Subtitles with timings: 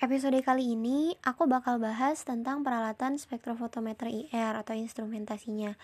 [0.00, 5.76] Episode kali ini aku bakal bahas tentang peralatan spektrofotometer IR atau instrumentasinya.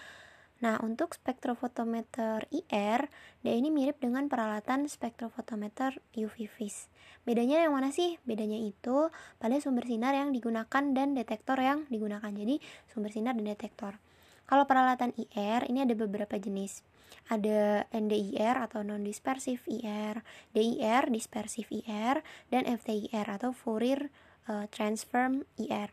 [0.65, 3.13] Nah, untuk spektrofotometer IR,
[3.45, 6.89] dia ini mirip dengan peralatan spektrofotometer UV vis.
[7.29, 8.17] Bedanya yang mana sih?
[8.25, 12.33] Bedanya itu pada sumber sinar yang digunakan dan detektor yang digunakan.
[12.33, 12.57] Jadi,
[12.89, 14.01] sumber sinar dan detektor.
[14.49, 16.81] Kalau peralatan IR, ini ada beberapa jenis
[17.27, 20.23] ada NDIR atau non dispersif IR,
[20.55, 22.23] DIR dispersif IR,
[22.55, 24.15] dan FTIR atau Fourier
[24.47, 25.91] uh, transform IR.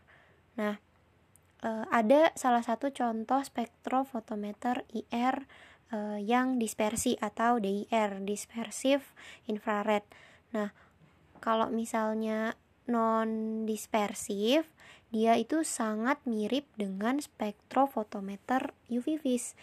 [0.62, 0.78] Nah,
[1.66, 5.50] uh, ada salah satu contoh spektrofotometer IR
[5.90, 9.18] uh, yang dispersi atau DIR dispersif
[9.50, 10.06] infrared.
[10.54, 10.70] Nah,
[11.42, 14.68] kalau misalnya non dispersif
[15.14, 19.54] dia itu sangat mirip dengan spektrofotometer UV vis.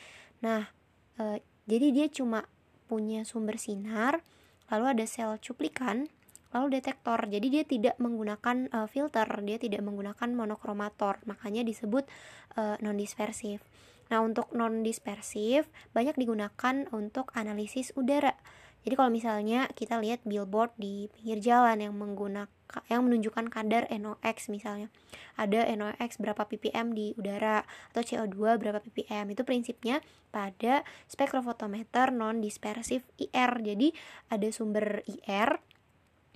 [0.46, 0.70] Nah,
[1.18, 2.46] e, jadi dia cuma
[2.90, 4.22] punya sumber sinar,
[4.70, 6.10] lalu ada sel cuplikan,
[6.50, 7.22] lalu detektor.
[7.30, 12.10] Jadi dia tidak menggunakan uh, filter, dia tidak menggunakan monokromator, makanya disebut
[12.58, 13.62] uh, non dispersif.
[14.10, 18.34] Nah, untuk non dispersif banyak digunakan untuk analisis udara.
[18.80, 22.48] Jadi kalau misalnya kita lihat billboard di pinggir jalan yang menggunakan
[22.86, 24.88] yang menunjukkan kadar NOx misalnya.
[25.34, 29.98] Ada NOx berapa ppm di udara atau CO2 berapa ppm itu prinsipnya
[30.30, 33.90] pada spektrofotometer non dispersif IR jadi
[34.30, 35.58] ada sumber IR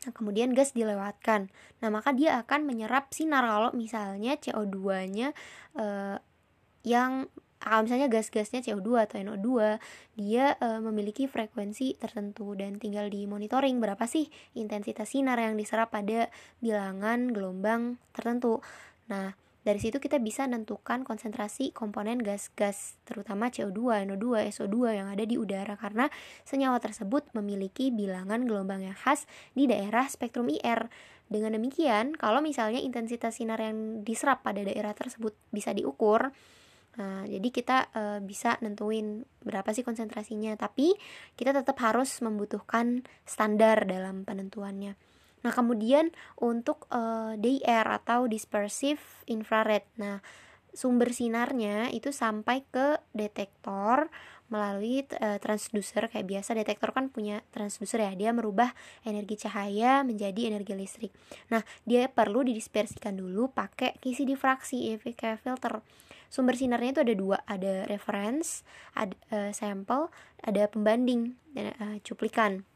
[0.04, 1.48] Nah, kemudian gas dilewatkan.
[1.80, 5.32] Nah, maka dia akan menyerap sinar kalau misalnya CO2-nya
[5.80, 6.16] eh,
[6.84, 7.32] yang
[7.64, 9.80] kalau misalnya gas-gasnya CO2 atau NO2
[10.20, 15.88] dia e, memiliki frekuensi tertentu dan tinggal di monitoring berapa sih intensitas sinar yang diserap
[15.88, 16.28] pada
[16.60, 18.60] bilangan gelombang tertentu.
[19.08, 19.32] Nah,
[19.64, 25.40] dari situ kita bisa menentukan konsentrasi komponen gas-gas terutama CO2, NO2, SO2 yang ada di
[25.40, 26.12] udara karena
[26.44, 29.24] senyawa tersebut memiliki bilangan gelombang yang khas
[29.56, 30.92] di daerah spektrum IR.
[31.32, 36.36] Dengan demikian, kalau misalnya intensitas sinar yang diserap pada daerah tersebut bisa diukur,
[36.94, 40.94] Nah, jadi kita e, bisa nentuin berapa sih konsentrasinya, tapi
[41.34, 44.94] kita tetap harus membutuhkan standar dalam penentuannya.
[45.44, 49.84] Nah, kemudian untuk e, eh, DIR atau dispersive infrared.
[49.98, 50.22] Nah,
[50.74, 54.10] sumber sinarnya itu sampai ke detektor
[54.52, 58.76] melalui e, transducer kayak biasa detektor kan punya transducer ya dia merubah
[59.08, 61.12] energi cahaya menjadi energi listrik
[61.48, 65.80] nah dia perlu didispersikan dulu pakai kisi difraksi kayak filter
[66.32, 70.12] sumber sinarnya itu ada dua ada reference ada uh, sampel
[70.44, 72.66] ada pembanding dan uh, cuplikan.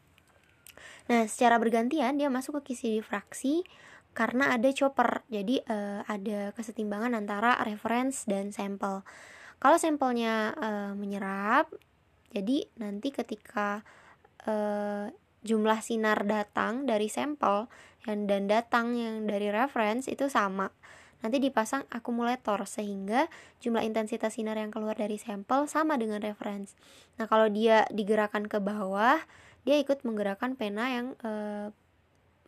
[1.09, 3.65] Nah secara bergantian dia masuk ke kisi difraksi
[4.13, 5.25] karena ada chopper.
[5.29, 9.05] Jadi uh, ada kesetimbangan antara reference dan sampel.
[9.59, 11.67] Kalau sampelnya uh, menyerap,
[12.31, 13.83] jadi nanti ketika
[14.47, 15.11] uh,
[15.43, 17.67] jumlah sinar datang dari sampel
[18.03, 20.71] dan datang yang dari reference itu sama.
[21.19, 23.27] Nanti dipasang akumulator sehingga
[23.59, 26.79] jumlah intensitas sinar yang keluar dari sampel sama dengan reference.
[27.19, 29.19] Nah, kalau dia digerakkan ke bawah,
[29.67, 31.75] dia ikut menggerakkan pena yang uh,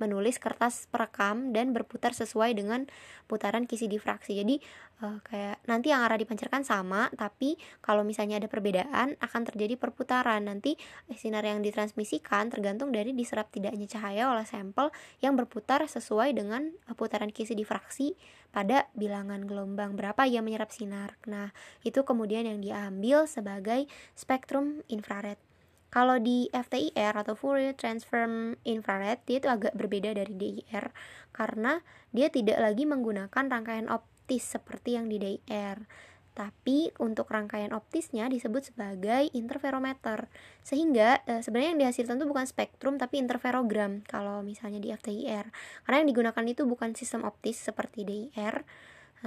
[0.01, 2.89] menulis kertas perekam dan berputar sesuai dengan
[3.29, 4.33] putaran kisi difraksi.
[4.33, 4.57] Jadi
[5.05, 10.41] uh, kayak nanti yang arah dipancarkan sama, tapi kalau misalnya ada perbedaan akan terjadi perputaran.
[10.49, 10.73] Nanti
[11.13, 14.89] sinar yang ditransmisikan tergantung dari diserap tidaknya cahaya oleh sampel
[15.21, 18.17] yang berputar sesuai dengan uh, putaran kisi difraksi
[18.51, 21.15] pada bilangan gelombang berapa ia menyerap sinar.
[21.29, 21.55] Nah,
[21.87, 23.87] itu kemudian yang diambil sebagai
[24.17, 25.50] spektrum infrared.
[25.91, 30.87] Kalau di FTIR atau Fourier Transform Infrared dia itu agak berbeda dari DIR
[31.35, 31.83] karena
[32.15, 35.83] dia tidak lagi menggunakan rangkaian optis seperti yang di DIR.
[36.31, 40.31] Tapi untuk rangkaian optisnya disebut sebagai interferometer.
[40.63, 45.51] Sehingga e, sebenarnya yang dihasilkan itu bukan spektrum tapi interferogram kalau misalnya di FTIR.
[45.83, 48.63] Karena yang digunakan itu bukan sistem optis seperti DIR.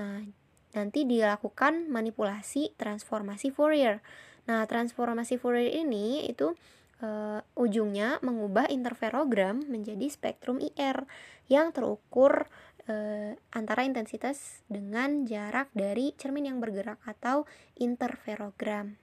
[0.00, 0.24] Nah,
[0.72, 4.00] nanti dilakukan manipulasi transformasi Fourier.
[4.44, 6.52] Nah, transformasi Fourier ini itu
[7.00, 11.08] uh, ujungnya mengubah interferogram menjadi spektrum IR
[11.48, 12.48] yang terukur
[12.88, 17.48] uh, antara intensitas dengan jarak dari cermin yang bergerak atau
[17.80, 19.00] interferogram.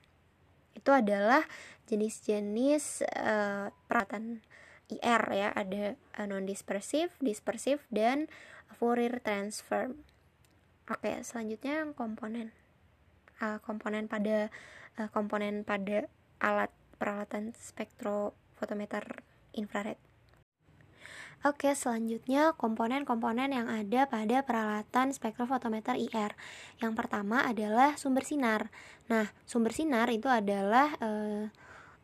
[0.78, 1.42] Itu adalah
[1.90, 4.46] jenis-jenis uh, peralatan
[4.92, 5.96] IR ya, ada
[6.28, 8.30] non dispersif, dispersif dan
[8.78, 10.04] Fourier transform.
[10.90, 12.61] Oke, selanjutnya komponen.
[13.42, 14.54] Uh, komponen pada
[15.02, 16.06] uh, komponen pada
[16.38, 19.26] alat peralatan spektrofotometer
[19.58, 19.98] infrared.
[21.42, 26.38] Oke, selanjutnya komponen-komponen yang ada pada peralatan spektrofotometer IR.
[26.78, 28.70] Yang pertama adalah sumber sinar.
[29.10, 31.50] Nah, sumber sinar itu adalah eh,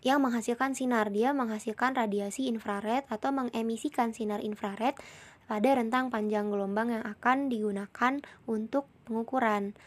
[0.03, 1.15] yang menghasilkan sinar.
[1.15, 4.99] Dia menghasilkan radiasi infrared atau mengemisikan sinar infrared
[5.47, 8.19] pada rentang panjang gelombang yang akan digunakan
[8.51, 9.79] untuk pengukuran.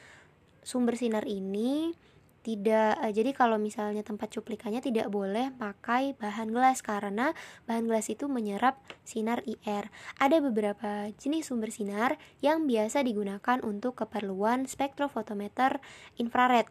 [0.62, 1.94] Sumber sinar ini
[2.42, 7.38] tidak uh, jadi kalau misalnya tempat cuplikannya tidak boleh pakai bahan gelas karena
[7.70, 9.94] bahan gelas itu menyerap sinar IR.
[10.18, 15.78] Ada beberapa jenis sumber sinar yang biasa digunakan untuk keperluan spektrofotometer
[16.18, 16.66] infrared.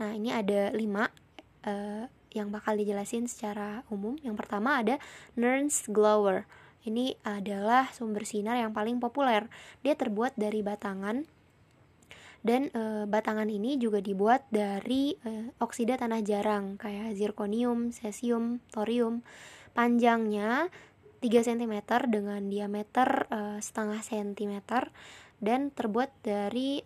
[0.00, 1.12] Nah, ini ada lima
[1.68, 4.16] uh, yang bakal dijelasin secara umum.
[4.24, 4.96] Yang pertama ada
[5.36, 6.48] Nernst Glower.
[6.82, 9.46] Ini adalah sumber sinar yang paling populer.
[9.84, 11.41] Dia terbuat dari batangan
[12.42, 19.22] dan e, batangan ini juga dibuat dari e, oksida tanah jarang kayak zirconium, cesium, thorium.
[19.72, 20.68] Panjangnya
[21.22, 21.74] 3 cm
[22.10, 24.66] dengan diameter e, setengah cm
[25.42, 26.78] dan terbuat dari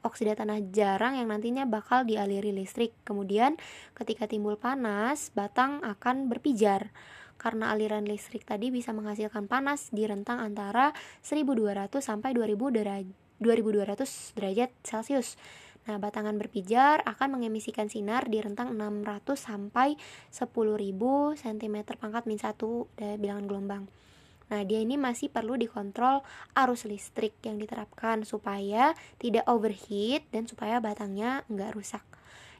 [0.00, 2.96] oksida tanah jarang yang nantinya bakal dialiri listrik.
[3.04, 3.60] Kemudian
[3.92, 6.88] ketika timbul panas, batang akan berpijar
[7.36, 14.36] karena aliran listrik tadi bisa menghasilkan panas di rentang antara 1200 sampai 2000 derajat 2200
[14.36, 15.38] derajat Celcius.
[15.88, 19.96] Nah, batangan berpijar akan mengemisikan sinar di rentang 600 sampai
[20.28, 20.44] 10.000
[21.40, 22.52] cm pangkat min 1
[22.98, 23.84] dari bilangan gelombang.
[24.48, 26.24] Nah, dia ini masih perlu dikontrol
[26.56, 32.04] arus listrik yang diterapkan supaya tidak overheat dan supaya batangnya nggak rusak.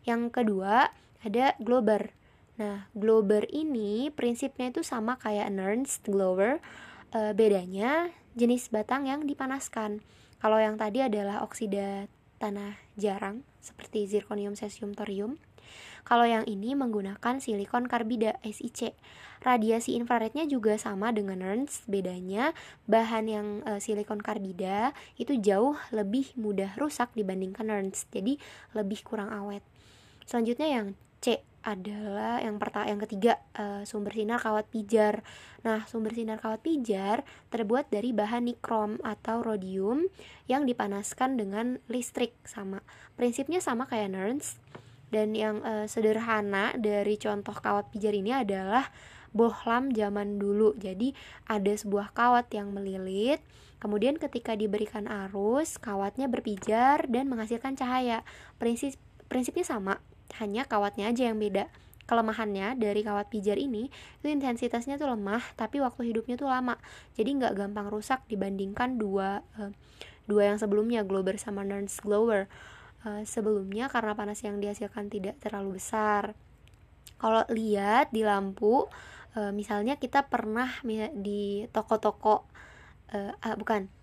[0.04, 0.92] Yang kedua,
[1.24, 2.12] ada glober.
[2.60, 6.60] Nah, glober ini prinsipnya itu sama kayak Nernst glober,
[7.14, 10.02] e, bedanya jenis batang yang dipanaskan.
[10.38, 12.06] Kalau yang tadi adalah oksida
[12.38, 15.36] tanah jarang seperti zirconium, cesium, thorium.
[16.06, 18.96] Kalau yang ini menggunakan silikon karbida SiC.
[19.44, 22.56] Radiasi infrarednya juga sama dengan Nernst, bedanya
[22.88, 28.08] bahan yang e, silikon karbida itu jauh lebih mudah rusak dibandingkan Nernst.
[28.08, 28.40] Jadi
[28.72, 29.60] lebih kurang awet.
[30.24, 30.86] Selanjutnya yang
[31.20, 35.26] C adalah yang pertama yang ketiga uh, sumber sinar kawat pijar.
[35.66, 40.06] Nah, sumber sinar kawat pijar terbuat dari bahan nikrom atau rhodium
[40.46, 42.80] yang dipanaskan dengan listrik sama.
[43.18, 44.62] Prinsipnya sama kayak Nernst.
[45.08, 48.92] Dan yang uh, sederhana dari contoh kawat pijar ini adalah
[49.32, 50.76] bohlam zaman dulu.
[50.76, 51.12] Jadi
[51.48, 53.40] ada sebuah kawat yang melilit,
[53.80, 58.24] kemudian ketika diberikan arus, kawatnya berpijar dan menghasilkan cahaya.
[58.60, 60.00] Prinsip prinsipnya sama,
[60.36, 61.70] hanya kawatnya aja yang beda.
[62.08, 66.80] Kelemahannya dari kawat pijar ini itu intensitasnya tuh lemah tapi waktu hidupnya tuh lama.
[67.16, 69.72] Jadi nggak gampang rusak dibandingkan dua uh,
[70.24, 72.48] dua yang sebelumnya Glober sama Nernst Glower
[73.04, 76.32] uh, sebelumnya karena panas yang dihasilkan tidak terlalu besar.
[77.20, 78.88] Kalau lihat di lampu
[79.36, 80.80] uh, misalnya kita pernah
[81.12, 82.48] di toko-toko
[83.12, 83.97] uh, uh, bukan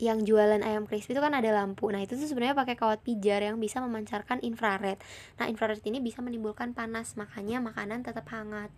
[0.00, 1.92] yang jualan ayam crispy itu kan ada lampu.
[1.92, 4.96] Nah, itu tuh sebenarnya pakai kawat pijar yang bisa memancarkan infrared.
[5.36, 8.72] Nah, infrared ini bisa menimbulkan panas, makanya makanan tetap hangat.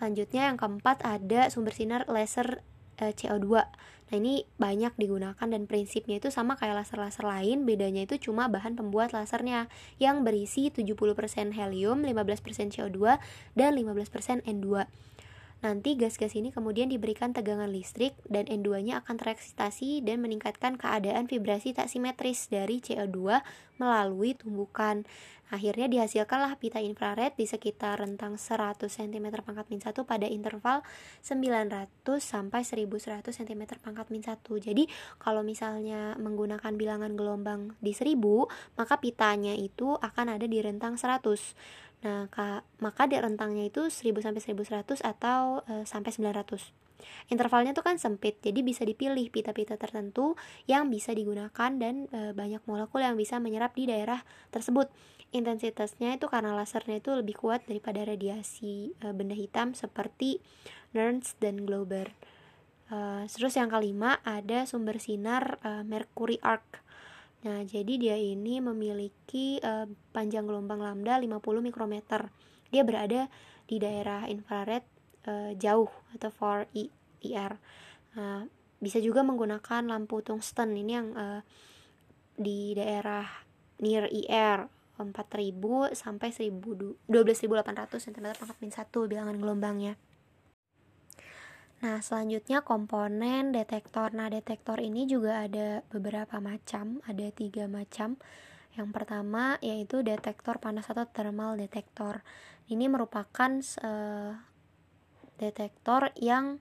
[0.00, 2.64] Selanjutnya yang keempat ada sumber sinar laser
[2.96, 3.68] e, CO2.
[4.10, 8.74] Nah, ini banyak digunakan dan prinsipnya itu sama kayak laser-laser lain, bedanya itu cuma bahan
[8.74, 9.70] pembuat lasernya
[10.02, 13.22] yang berisi 70% helium, 15% CO2,
[13.54, 14.90] dan 15% N2.
[15.60, 21.76] Nanti gas-gas ini kemudian diberikan tegangan listrik dan N2-nya akan tereksitasi dan meningkatkan keadaan vibrasi
[21.76, 23.44] tak simetris dari CO2
[23.76, 25.04] melalui tumbukan.
[25.50, 30.86] Akhirnya dihasilkanlah pita infrared di sekitar rentang 100 cm pangkat min 1 pada interval
[31.26, 31.90] 900
[32.22, 34.40] sampai 1100 cm pangkat min 1.
[34.46, 34.86] Jadi
[35.18, 38.16] kalau misalnya menggunakan bilangan gelombang di 1000,
[38.78, 41.89] maka pitanya itu akan ada di rentang 100.
[42.00, 46.72] Nah, ka, maka di rentangnya itu 1000 sampai 1100 atau e, sampai 900.
[47.32, 50.36] Intervalnya tuh kan sempit, jadi bisa dipilih pita-pita tertentu
[50.68, 54.88] yang bisa digunakan dan e, banyak molekul yang bisa menyerap di daerah tersebut.
[55.30, 60.40] Intensitasnya itu karena lasernya itu lebih kuat daripada radiasi e, benda hitam seperti
[60.96, 62.12] Nernst dan Glober.
[62.88, 66.80] E, terus yang kelima ada sumber sinar e, Mercury Arc.
[67.40, 72.28] Nah, jadi dia ini memiliki uh, panjang gelombang lambda 50 mikrometer.
[72.68, 73.32] Dia berada
[73.64, 74.84] di daerah infrared
[75.24, 77.56] uh, jauh atau far IR.
[78.16, 78.44] Nah,
[78.76, 81.40] bisa juga menggunakan lampu tungsten ini yang uh,
[82.36, 83.24] di daerah
[83.80, 84.68] near IR
[85.00, 87.08] 4000 sampai 12.800
[87.96, 89.96] cm pangkat min 1 bilangan gelombangnya.
[91.80, 94.12] Nah, selanjutnya komponen detektor.
[94.12, 98.20] Nah, detektor ini juga ada beberapa macam, ada tiga macam.
[98.76, 102.20] Yang pertama yaitu detektor panas atau thermal detektor.
[102.68, 103.50] Ini merupakan
[103.82, 104.32] uh,
[105.40, 106.60] detektor yang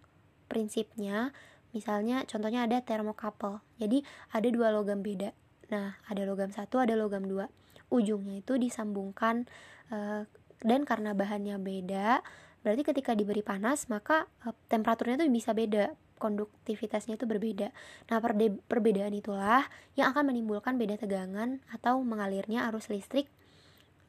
[0.49, 1.35] prinsipnya,
[1.75, 3.61] misalnya contohnya ada thermocouple.
[3.77, 4.01] Jadi
[4.33, 5.35] ada dua logam beda.
[5.69, 7.51] Nah, ada logam satu, ada logam dua.
[7.93, 9.45] Ujungnya itu disambungkan
[9.93, 10.25] uh,
[10.65, 12.25] dan karena bahannya beda,
[12.61, 17.71] berarti ketika diberi panas maka uh, temperaturnya tuh bisa beda konduktivitasnya itu berbeda.
[18.11, 18.19] Nah,
[18.67, 23.31] perbedaan itulah yang akan menimbulkan beda tegangan atau mengalirnya arus listrik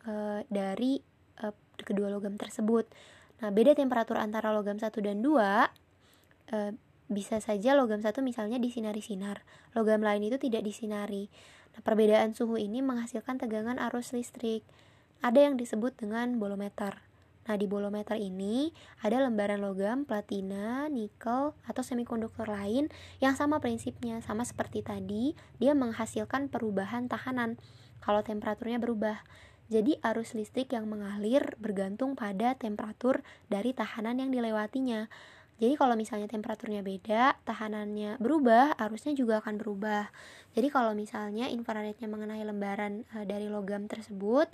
[0.05, 0.99] e, dari
[1.39, 1.47] e,
[1.81, 2.91] kedua logam tersebut.
[3.41, 6.59] Nah, beda temperatur antara logam 1 dan 2 e,
[7.11, 11.31] bisa saja logam satu misalnya disinari sinar, logam lain itu tidak disinari.
[11.79, 14.67] Nah, perbedaan suhu ini menghasilkan tegangan arus listrik.
[15.23, 17.10] Ada yang disebut dengan bolometer.
[17.51, 18.71] Nah, di bolometer ini
[19.03, 22.87] ada lembaran logam, platina, nikel, atau semikonduktor lain
[23.19, 27.59] yang sama prinsipnya, sama seperti tadi, dia menghasilkan perubahan tahanan
[27.99, 29.27] kalau temperaturnya berubah.
[29.67, 35.11] Jadi arus listrik yang mengalir bergantung pada temperatur dari tahanan yang dilewatinya.
[35.59, 40.07] Jadi kalau misalnya temperaturnya beda, tahanannya berubah, arusnya juga akan berubah.
[40.55, 44.47] Jadi kalau misalnya infrarednya mengenai lembaran e, dari logam tersebut,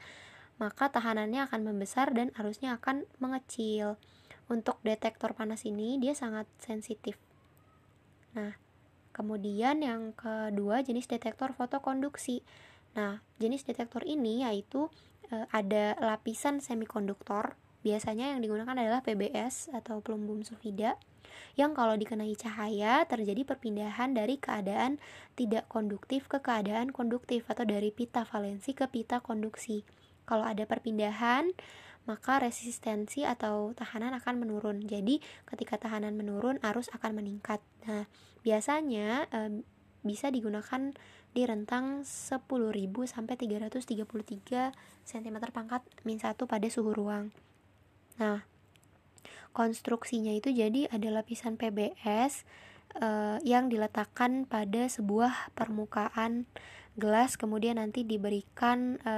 [0.56, 4.00] maka tahanannya akan membesar dan arusnya akan mengecil.
[4.46, 7.18] Untuk detektor panas ini dia sangat sensitif.
[8.38, 8.56] Nah,
[9.10, 12.46] kemudian yang kedua jenis detektor fotokonduksi.
[12.96, 14.88] Nah, jenis detektor ini yaitu
[15.28, 17.58] e, ada lapisan semikonduktor.
[17.82, 20.96] Biasanya yang digunakan adalah PBS atau pelumbum sulfida
[21.56, 24.96] yang kalau dikenai cahaya terjadi perpindahan dari keadaan
[25.36, 29.84] tidak konduktif ke keadaan konduktif atau dari pita valensi ke pita konduksi.
[30.26, 31.54] Kalau ada perpindahan,
[32.06, 34.78] maka resistensi atau tahanan akan menurun.
[34.86, 37.58] Jadi, ketika tahanan menurun, arus akan meningkat.
[37.86, 38.06] Nah,
[38.46, 39.38] biasanya e,
[40.06, 40.94] bisa digunakan
[41.34, 42.46] di rentang 10.000
[43.10, 47.34] sampai 333 cm pangkat min 1 pada suhu ruang.
[48.22, 48.46] Nah,
[49.50, 52.46] konstruksinya itu jadi ada lapisan PBS
[52.96, 53.08] e,
[53.42, 56.46] yang diletakkan pada sebuah permukaan
[56.96, 59.14] gelas kemudian nanti diberikan e,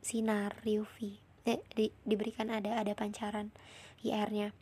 [0.00, 3.50] sinar UV eh, di, diberikan ada ada pancaran
[4.02, 4.54] IR-nya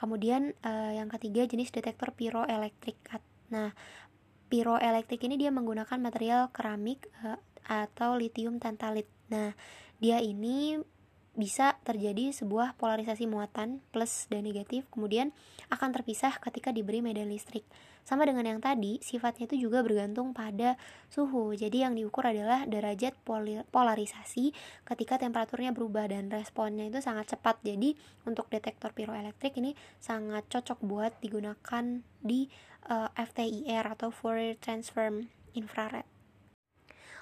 [0.00, 2.96] kemudian uh, yang ketiga jenis detektor piroelektrik.
[3.52, 3.76] Nah
[4.48, 7.36] piroelektrik ini dia menggunakan material keramik uh,
[7.68, 9.54] atau lithium tantalit nah
[10.02, 10.80] dia ini
[11.38, 15.30] bisa terjadi sebuah polarisasi muatan plus dan negatif kemudian
[15.70, 17.62] akan terpisah ketika diberi medan listrik.
[18.02, 20.74] Sama dengan yang tadi sifatnya itu juga bergantung pada
[21.12, 21.54] suhu.
[21.54, 23.14] Jadi yang diukur adalah derajat
[23.70, 24.50] polarisasi
[24.82, 27.62] ketika temperaturnya berubah dan responnya itu sangat cepat.
[27.62, 27.94] Jadi
[28.26, 32.50] untuk detektor piroelektrik ini sangat cocok buat digunakan di
[32.90, 36.08] uh, eh, FTIR atau Fourier Transform Infrared.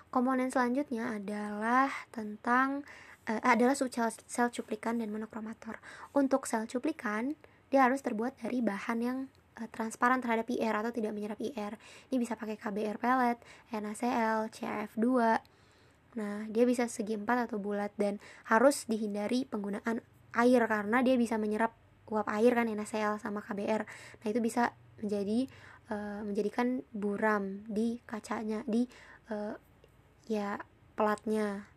[0.08, 2.80] Komponen selanjutnya adalah tentang
[3.28, 3.88] uh, adalah sel,
[4.26, 5.78] sel cuplikan dan monokromator.
[6.16, 7.36] Untuk sel cuplikan,
[7.68, 9.18] dia harus terbuat dari bahan yang
[9.60, 11.76] uh, transparan terhadap IR atau tidak menyerap IR.
[12.08, 13.38] Ini bisa pakai KBR pellet,
[13.70, 15.06] NaCl, CaF2.
[16.18, 18.16] Nah, dia bisa segi empat atau bulat dan
[18.48, 20.00] harus dihindari penggunaan
[20.34, 21.76] air karena dia bisa menyerap
[22.08, 23.84] uap air kan NaCl sama KBR.
[24.24, 25.46] Nah, itu bisa menjadi
[25.92, 28.88] uh, menjadikan buram di kacanya di
[29.30, 29.54] uh,
[30.26, 30.58] ya
[30.98, 31.68] pelatnya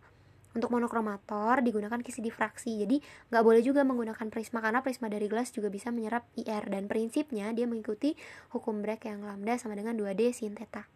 [0.51, 2.83] untuk monokromator digunakan kisi difraksi.
[2.83, 2.99] Jadi
[3.31, 7.51] nggak boleh juga menggunakan prisma karena prisma dari gelas juga bisa menyerap IR dan prinsipnya
[7.55, 8.19] dia mengikuti
[8.51, 10.87] hukum Bragg yang lambda sama dengan 2D sin theta.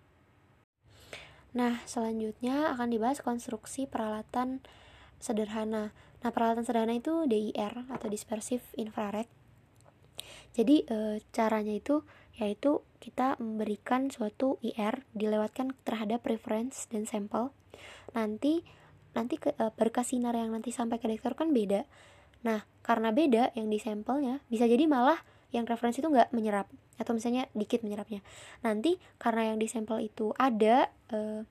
[1.55, 4.59] Nah, selanjutnya akan dibahas konstruksi peralatan
[5.24, 5.95] sederhana.
[6.19, 9.31] Nah, peralatan sederhana itu DIR atau dispersif infrared.
[10.55, 12.03] Jadi e, caranya itu
[12.35, 17.55] yaitu kita memberikan suatu IR dilewatkan terhadap reference dan sampel.
[18.12, 18.67] Nanti
[19.15, 21.88] nanti ke, uh, berkas sinar yang nanti sampai ke detektor kan beda.
[22.43, 25.17] Nah karena beda yang di sampelnya bisa jadi malah
[25.55, 26.67] yang referensi itu nggak menyerap
[27.00, 28.22] atau misalnya dikit menyerapnya.
[28.62, 31.41] Nanti karena yang di sampel itu ada uh,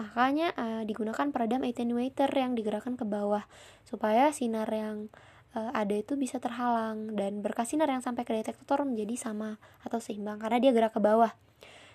[0.00, 3.44] makanya uh, digunakan peredam attenuator yang digerakkan ke bawah
[3.84, 5.12] supaya sinar yang
[5.52, 10.00] uh, ada itu bisa terhalang dan berkas sinar yang sampai ke detektor menjadi sama atau
[10.00, 11.36] seimbang karena dia gerak ke bawah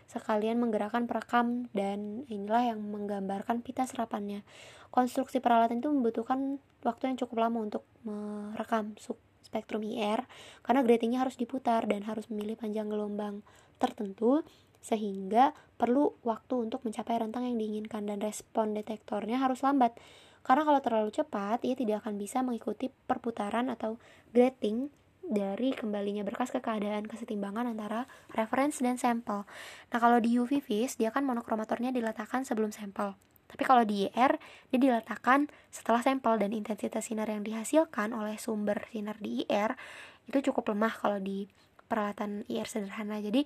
[0.06, 4.46] sekalian menggerakkan perekam dan inilah yang menggambarkan pita serapannya.
[4.94, 8.96] Konstruksi peralatan itu membutuhkan waktu yang cukup lama untuk merekam
[9.44, 10.26] spektrum IR
[10.66, 13.46] karena gratingnya harus diputar dan harus memilih panjang gelombang
[13.82, 14.46] tertentu
[14.86, 19.98] sehingga perlu waktu untuk mencapai rentang yang diinginkan dan respon detektornya harus lambat.
[20.46, 23.98] Karena kalau terlalu cepat, ia tidak akan bisa mengikuti perputaran atau
[24.30, 24.94] grating
[25.26, 29.46] dari kembalinya berkas ke keadaan kesetimbangan antara reference dan sampel.
[29.90, 33.18] Nah, kalau di UV vis dia kan monokromatornya diletakkan sebelum sampel.
[33.46, 34.38] Tapi kalau di IR
[34.74, 39.78] dia diletakkan setelah sampel dan intensitas sinar yang dihasilkan oleh sumber sinar di IR
[40.26, 41.46] itu cukup lemah kalau di
[41.86, 43.22] peralatan IR sederhana.
[43.22, 43.46] Jadi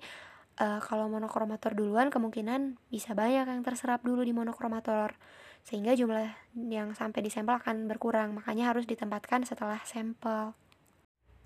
[0.60, 5.16] uh, kalau monokromator duluan kemungkinan bisa banyak yang terserap dulu di monokromator
[5.60, 6.32] sehingga jumlah
[6.72, 10.56] yang sampai di sampel akan berkurang makanya harus ditempatkan setelah sampel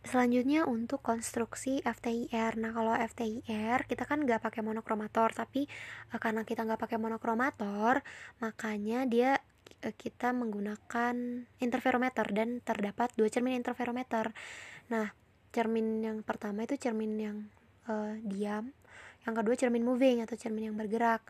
[0.05, 2.61] Selanjutnya untuk konstruksi FTIR.
[2.61, 5.65] Nah kalau FTIR kita kan nggak pakai monokromator, tapi
[6.13, 8.05] uh, karena kita nggak pakai monokromator,
[8.37, 9.41] makanya dia
[9.81, 14.37] uh, kita menggunakan interferometer dan terdapat dua cermin interferometer.
[14.93, 15.09] Nah
[15.57, 17.39] cermin yang pertama itu cermin yang
[17.89, 18.77] uh, diam,
[19.25, 21.25] yang kedua cermin moving atau cermin yang bergerak.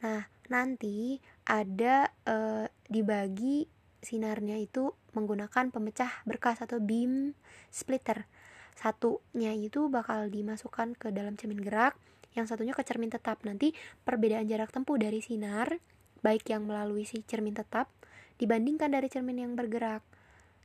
[0.00, 3.68] Nah nanti ada uh, dibagi
[4.04, 7.34] sinarnya itu menggunakan pemecah berkas atau beam
[7.72, 8.28] splitter.
[8.76, 11.96] Satunya itu bakal dimasukkan ke dalam cermin gerak,
[12.34, 13.40] yang satunya ke cermin tetap.
[13.46, 15.78] Nanti perbedaan jarak tempuh dari sinar,
[16.20, 17.88] baik yang melalui si cermin tetap,
[18.36, 20.02] dibandingkan dari cermin yang bergerak.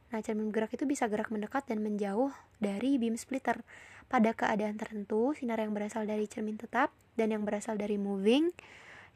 [0.10, 3.62] Nah, cermin bergerak itu bisa gerak mendekat dan menjauh dari beam splitter.
[4.10, 8.50] Pada keadaan tertentu, sinar yang berasal dari cermin tetap dan yang berasal dari moving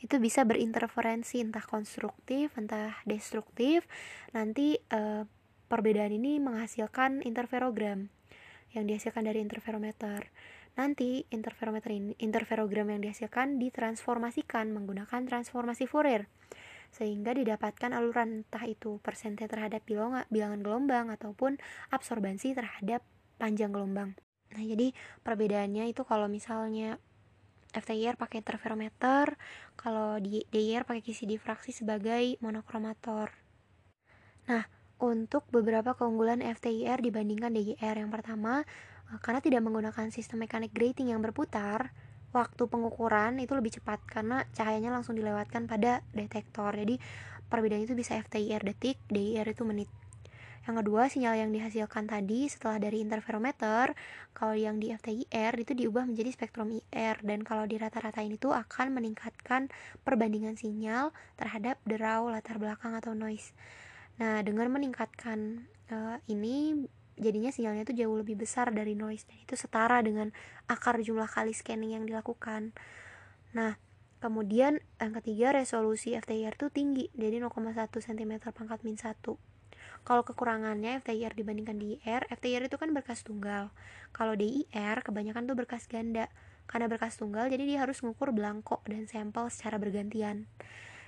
[0.04, 3.88] itu bisa berinterferensi entah konstruktif entah destruktif
[4.36, 5.24] nanti uh,
[5.72, 8.12] perbedaan ini menghasilkan interferogram
[8.76, 10.28] yang dihasilkan dari interferometer
[10.76, 16.28] nanti interferometer ini interferogram yang dihasilkan ditransformasikan menggunakan transformasi Fourier
[16.94, 19.82] sehingga didapatkan aluran entah itu persentase terhadap
[20.30, 21.58] bilangan gelombang ataupun
[21.90, 23.02] absorbansi terhadap
[23.42, 24.14] panjang gelombang.
[24.54, 24.94] Nah, jadi
[25.26, 27.02] perbedaannya itu kalau misalnya
[27.74, 29.34] FTIR pakai interferometer,
[29.74, 33.34] kalau di DIR pakai kisi difraksi sebagai monokromator.
[34.46, 34.64] Nah,
[35.02, 38.62] untuk beberapa keunggulan FTIR dibandingkan DIR yang pertama,
[39.10, 41.92] eh, karena tidak menggunakan sistem mekanik grating yang berputar,
[42.34, 46.74] waktu pengukuran itu lebih cepat karena cahayanya langsung dilewatkan pada detektor.
[46.74, 46.98] Jadi
[47.48, 49.90] perbedaan itu bisa FTIR detik, DIR itu menit.
[50.64, 53.92] Yang kedua, sinyal yang dihasilkan tadi setelah dari interferometer,
[54.32, 58.56] kalau yang di FTIR itu diubah menjadi spektrum IR dan kalau di rata-rata ini tuh
[58.56, 59.68] akan meningkatkan
[60.08, 63.52] perbandingan sinyal terhadap derau latar belakang atau noise.
[64.24, 66.88] Nah, dengan meningkatkan uh, ini
[67.20, 70.32] jadinya sinyalnya itu jauh lebih besar dari noise dan itu setara dengan
[70.72, 72.72] akar jumlah kali scanning yang dilakukan.
[73.52, 73.76] Nah,
[74.24, 79.52] kemudian yang ketiga resolusi FTIR itu tinggi, jadi 0,1 cm pangkat min 1
[80.04, 83.72] kalau kekurangannya FTIR dibandingkan DIR, FTIR itu kan berkas tunggal.
[84.12, 86.28] Kalau DIR kebanyakan tuh berkas ganda.
[86.68, 90.48] Karena berkas tunggal, jadi dia harus mengukur belangko dan sampel secara bergantian.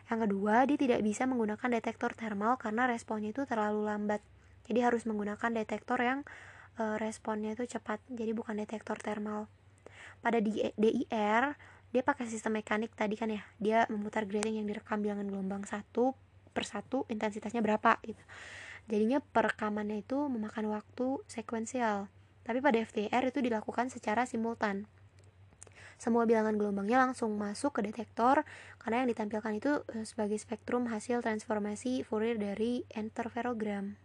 [0.08, 4.24] Yang kedua, dia tidak bisa menggunakan detektor thermal karena responnya itu terlalu lambat.
[4.68, 6.28] Jadi harus menggunakan detektor yang
[6.76, 8.04] e, responnya itu cepat.
[8.12, 9.48] Jadi bukan detektor thermal.
[10.20, 11.44] Pada DIR,
[11.92, 13.44] dia pakai sistem mekanik tadi kan ya.
[13.60, 16.16] Dia memutar grating yang direkam bilangan gelombang satu
[16.52, 18.24] per satu intensitasnya berapa gitu
[18.92, 22.10] jadinya perekamannya itu memakan waktu sekuensial
[22.46, 24.86] tapi pada FTR itu dilakukan secara simultan
[25.96, 28.44] semua bilangan gelombangnya langsung masuk ke detektor
[28.80, 33.96] karena yang ditampilkan itu eh, sebagai spektrum hasil transformasi Fourier dari interferogram.